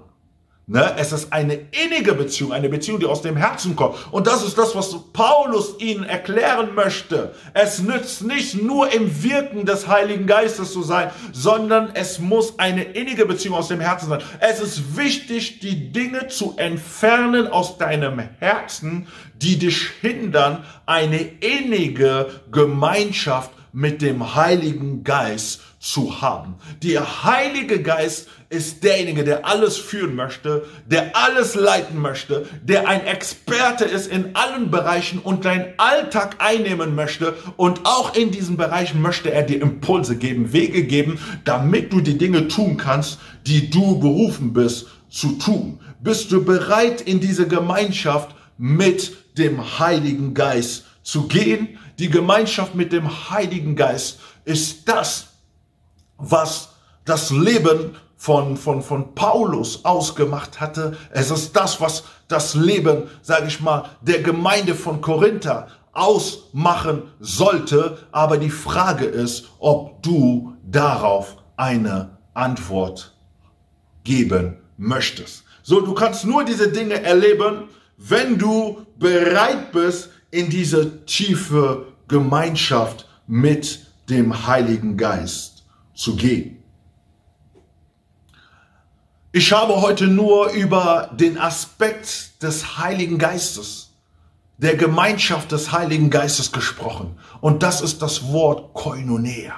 [0.68, 0.96] Ne?
[0.98, 3.98] Es ist eine innige Beziehung, eine Beziehung, die aus dem Herzen kommt.
[4.12, 7.34] Und das ist das, was Paulus ihnen erklären möchte.
[7.54, 12.82] Es nützt nicht nur im Wirken des Heiligen Geistes zu sein, sondern es muss eine
[12.84, 14.24] innige Beziehung aus dem Herzen sein.
[14.40, 22.42] Es ist wichtig, die Dinge zu entfernen aus deinem Herzen, die dich hindern, eine innige
[22.52, 26.56] Gemeinschaft mit dem Heiligen Geist zu haben.
[26.82, 33.06] Der Heilige Geist ist derjenige, der alles führen möchte, der alles leiten möchte, der ein
[33.06, 37.36] Experte ist in allen Bereichen und deinen Alltag einnehmen möchte.
[37.56, 42.18] Und auch in diesen Bereichen möchte er dir Impulse geben, Wege geben, damit du die
[42.18, 45.80] Dinge tun kannst, die du berufen bist zu tun.
[46.02, 51.78] Bist du bereit, in diese Gemeinschaft mit dem Heiligen Geist zu gehen?
[52.00, 55.35] Die Gemeinschaft mit dem Heiligen Geist ist das,
[56.18, 56.70] was
[57.06, 60.98] das Leben von, von, von Paulus ausgemacht hatte.
[61.12, 68.00] Es ist das, was das Leben, sage ich mal, der Gemeinde von Korinther ausmachen sollte.
[68.12, 73.16] Aber die Frage ist, ob du darauf eine Antwort
[74.04, 75.44] geben möchtest.
[75.62, 83.08] So, du kannst nur diese Dinge erleben, wenn du bereit bist, in diese tiefe Gemeinschaft
[83.26, 85.55] mit dem Heiligen Geist
[85.96, 86.62] zu gehen.
[89.32, 93.90] Ich habe heute nur über den Aspekt des Heiligen Geistes,
[94.58, 97.18] der Gemeinschaft des Heiligen Geistes gesprochen.
[97.42, 99.56] Und das ist das Wort Koinonia.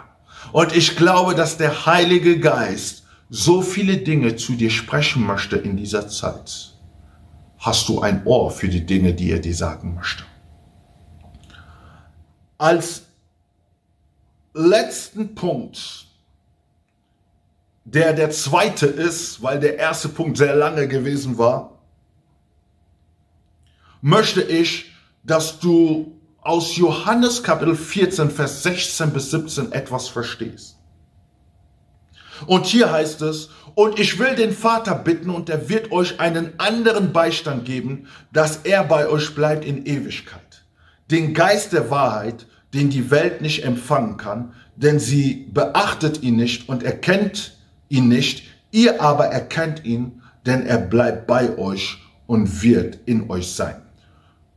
[0.52, 5.78] Und ich glaube, dass der Heilige Geist so viele Dinge zu dir sprechen möchte in
[5.78, 6.74] dieser Zeit.
[7.60, 10.24] Hast du ein Ohr für die Dinge, die er dir sagen möchte?
[12.58, 13.04] Als
[14.54, 16.08] letzten Punkt
[17.88, 21.80] der der zweite ist, weil der erste Punkt sehr lange gewesen war,
[24.02, 24.92] möchte ich,
[25.24, 30.76] dass du aus Johannes Kapitel 14, Vers 16 bis 17 etwas verstehst.
[32.46, 36.60] Und hier heißt es, und ich will den Vater bitten, und er wird euch einen
[36.60, 40.66] anderen Beistand geben, dass er bei euch bleibt in Ewigkeit.
[41.10, 46.68] Den Geist der Wahrheit, den die Welt nicht empfangen kann, denn sie beachtet ihn nicht
[46.68, 47.57] und erkennt
[47.90, 53.52] ihn nicht, ihr aber erkennt ihn, denn er bleibt bei euch und wird in euch
[53.52, 53.76] sein.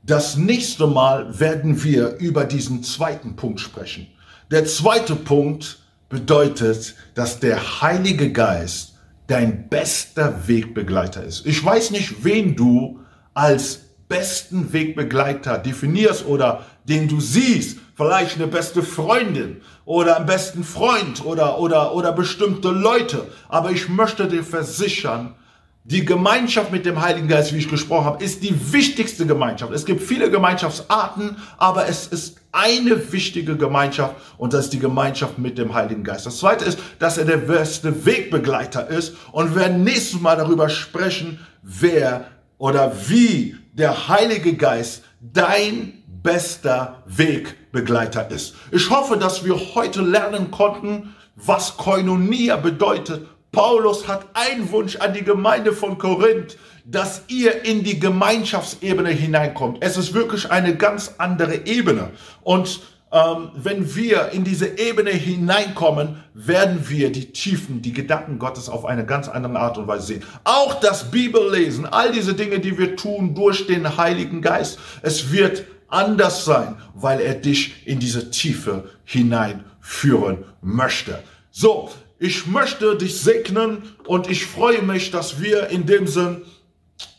[0.03, 4.07] Das nächste Mal werden wir über diesen zweiten Punkt sprechen.
[4.51, 5.79] Der zweite Punkt
[6.09, 8.95] bedeutet, dass der Heilige Geist
[9.27, 11.47] dein bester Wegbegleiter ist.
[11.47, 13.01] Ich weiß nicht, wen du
[13.33, 19.61] als besten Wegbegleiter definierst oder den du siehst, vielleicht eine beste Freundin
[19.91, 23.27] oder einen besten Freund oder, oder, oder bestimmte Leute.
[23.49, 25.35] Aber ich möchte dir versichern,
[25.83, 29.73] die Gemeinschaft mit dem Heiligen Geist, wie ich gesprochen habe, ist die wichtigste Gemeinschaft.
[29.73, 35.41] Es gibt viele Gemeinschaftsarten, aber es ist eine wichtige Gemeinschaft und das ist die Gemeinschaft
[35.41, 36.25] mit dem Heiligen Geist.
[36.25, 40.69] Das zweite ist, dass er der beste Wegbegleiter ist und wir werden nächstes Mal darüber
[40.69, 42.27] sprechen, wer
[42.59, 48.55] oder wie der Heilige Geist dein bester Wegbegleiter ist.
[48.73, 53.27] Ich hoffe, dass wir heute lernen konnten, was Koinonia bedeutet.
[53.53, 59.79] Paulus hat einen Wunsch an die Gemeinde von Korinth, dass ihr in die Gemeinschaftsebene hineinkommt.
[59.81, 62.11] Es ist wirklich eine ganz andere Ebene.
[62.43, 62.81] Und
[63.13, 68.85] ähm, wenn wir in diese Ebene hineinkommen, werden wir die Tiefen, die Gedanken Gottes auf
[68.85, 70.25] eine ganz andere Art und Weise sehen.
[70.45, 75.65] Auch das Bibellesen, all diese Dinge, die wir tun durch den Heiligen Geist, es wird
[75.91, 81.23] anders sein, weil er dich in diese Tiefe hineinführen möchte.
[81.51, 86.43] So, ich möchte dich segnen und ich freue mich, dass wir in dem Sinn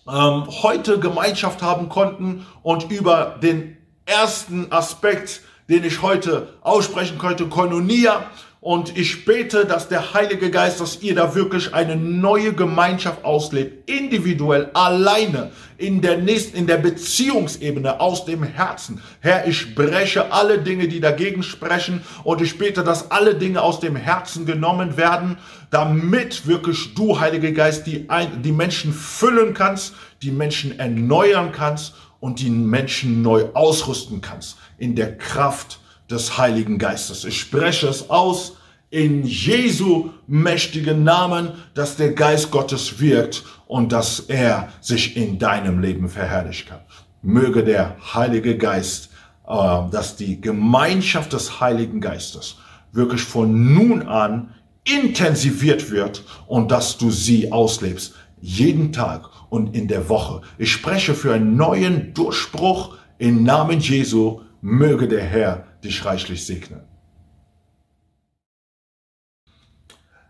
[0.08, 7.48] ähm, heute Gemeinschaft haben konnten und über den ersten Aspekt, den ich heute aussprechen könnte,
[7.48, 8.30] Koinonia,
[8.64, 13.90] und ich bete, dass der Heilige Geist, dass ihr da wirklich eine neue Gemeinschaft auslebt,
[13.90, 19.02] individuell, alleine, in der nächsten, in der Beziehungsebene, aus dem Herzen.
[19.20, 23.80] Herr, ich breche alle Dinge, die dagegen sprechen und ich bete, dass alle Dinge aus
[23.80, 25.40] dem Herzen genommen werden,
[25.72, 28.08] damit wirklich du, Heilige Geist, die,
[28.44, 34.96] die Menschen füllen kannst, die Menschen erneuern kannst und die Menschen neu ausrüsten kannst in
[34.96, 35.80] der Kraft
[36.12, 37.26] des Heiligen Geistes.
[37.26, 38.58] Ich spreche es aus
[38.90, 45.80] in Jesu mächtigen Namen, dass der Geist Gottes wirkt und dass er sich in deinem
[45.80, 46.82] Leben verherrlichen kann.
[47.24, 49.10] möge der Heilige Geist,
[49.48, 49.54] äh,
[49.92, 52.58] dass die Gemeinschaft des Heiligen Geistes
[52.92, 54.54] wirklich von nun an
[54.84, 58.16] intensiviert wird und dass du sie auslebst.
[58.42, 60.42] Jeden Tag und in der Woche.
[60.58, 64.42] Ich spreche für einen neuen Durchbruch im Namen Jesu.
[64.62, 66.82] Möge der Herr dich reichlich segnen.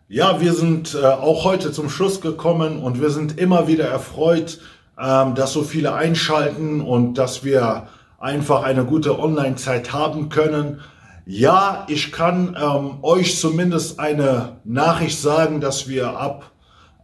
[0.07, 4.59] Ja, wir sind äh, auch heute zum Schluss gekommen und wir sind immer wieder erfreut,
[4.99, 7.87] ähm, dass so viele einschalten und dass wir
[8.19, 10.81] einfach eine gute Online-Zeit haben können.
[11.25, 16.51] Ja, ich kann ähm, euch zumindest eine Nachricht sagen, dass wir ab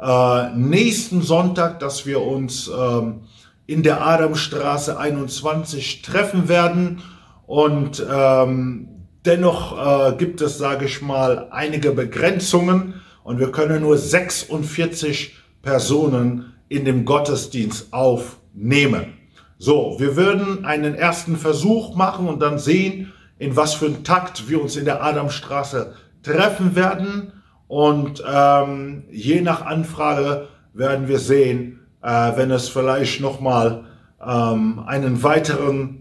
[0.02, 3.22] äh, nächsten Sonntag, dass wir uns ähm,
[3.68, 7.02] in der Adamstraße 21 treffen werden
[7.48, 12.94] und ähm, Dennoch äh, gibt es, sage ich mal, einige Begrenzungen
[13.26, 19.18] und wir können nur 46 Personen in dem Gottesdienst aufnehmen.
[19.58, 24.48] So, wir würden einen ersten Versuch machen und dann sehen, in was für einem Takt
[24.48, 25.94] wir uns in der Adamstraße
[26.24, 27.34] treffen werden.
[27.68, 33.84] Und ähm, je nach Anfrage werden wir sehen, äh, wenn es vielleicht nochmal
[34.26, 35.97] ähm, einen weiteren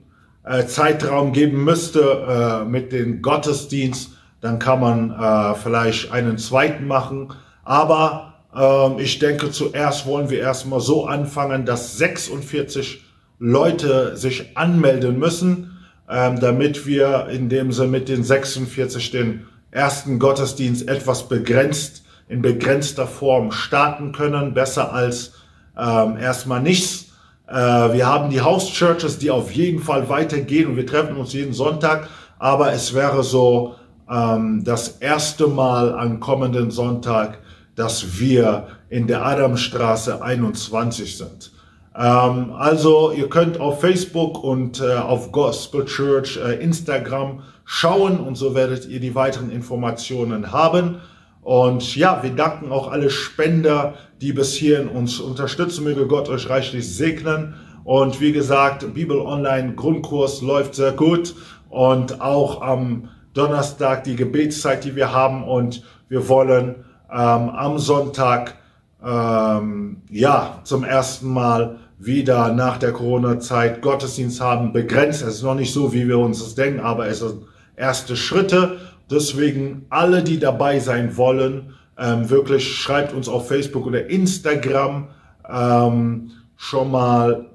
[0.47, 6.87] äh, Zeitraum geben müsste äh, mit dem Gottesdienst, dann kann man äh, vielleicht einen zweiten
[6.87, 7.33] machen.
[7.65, 13.05] Aber ähm, ich denke, zuerst wollen wir erstmal so anfangen, dass 46
[13.39, 15.79] Leute sich anmelden müssen,
[16.09, 22.41] ähm, damit wir in dem Sinne mit den 46 den ersten Gottesdienst etwas begrenzt, in
[22.41, 25.33] begrenzter Form starten können, besser als
[25.77, 27.06] ähm, erstmal nichts
[27.49, 31.53] wir haben die House Churches, die auf jeden Fall weitergehen und wir treffen uns jeden
[31.53, 32.09] Sonntag.
[32.39, 33.77] Aber es wäre so
[34.11, 37.39] ähm, das erste Mal am kommenden Sonntag,
[37.75, 41.53] dass wir in der Adamstraße 21 sind.
[41.97, 48.37] Ähm, also ihr könnt auf Facebook und äh, auf Gospel Church äh, Instagram schauen und
[48.37, 51.01] so werdet ihr die weiteren Informationen haben.
[51.43, 55.85] Und ja, wir danken auch alle Spender, die bis hierhin uns unterstützen.
[55.85, 57.55] Möge Gott euch reichlich segnen.
[57.85, 61.35] Und wie gesagt, Bibel Online Grundkurs läuft sehr gut.
[61.69, 65.45] Und auch am Donnerstag die Gebetszeit, die wir haben.
[65.45, 68.57] Und wir wollen ähm, am Sonntag
[69.05, 74.73] ähm, ja zum ersten Mal wieder nach der Corona-Zeit Gottesdienst haben.
[74.73, 75.23] Begrenzt.
[75.23, 77.43] Es ist noch nicht so, wie wir uns das denken, aber es sind
[77.77, 78.79] erste Schritte.
[79.11, 85.09] Deswegen alle, die dabei sein wollen, ähm, wirklich schreibt uns auf Facebook oder Instagram
[85.49, 87.47] ähm, schon mal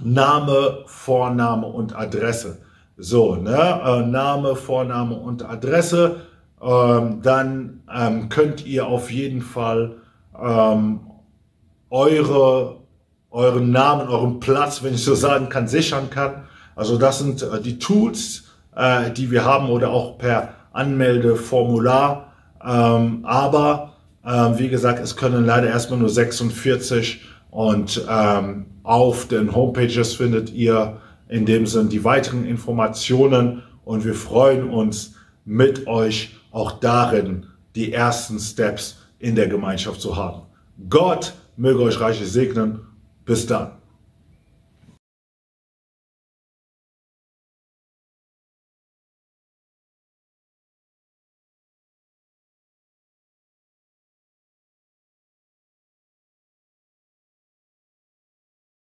[0.00, 2.58] Name, Vorname und Adresse.
[2.96, 3.80] So, ne?
[3.84, 6.22] Äh, Name, Vorname und Adresse.
[6.60, 9.96] Ähm, dann ähm, könnt ihr auf jeden Fall
[10.40, 11.00] ähm,
[11.90, 12.76] eure,
[13.30, 16.44] euren Namen, euren Platz, wenn ich so sagen kann, sichern kann.
[16.74, 18.44] Also das sind äh, die Tools,
[18.74, 22.27] äh, die wir haben oder auch per Anmeldeformular.
[22.64, 23.94] Ähm, aber
[24.24, 30.52] ähm, wie gesagt, es können leider erstmal nur 46 und ähm, auf den Homepages findet
[30.52, 30.98] ihr
[31.28, 37.92] in dem Sinn die weiteren Informationen und wir freuen uns mit euch auch darin, die
[37.92, 40.42] ersten Steps in der Gemeinschaft zu haben.
[40.88, 42.80] Gott möge euch reichlich segnen.
[43.24, 43.77] Bis dann.